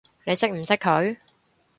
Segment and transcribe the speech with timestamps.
[0.25, 1.15] 你識唔識佢？